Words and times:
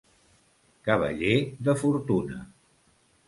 Cavaller 0.87 1.37
de 1.67 1.77
fortuna. 1.83 2.39